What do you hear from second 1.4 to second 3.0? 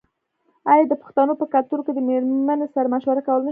په کلتور کې د میرمنې سره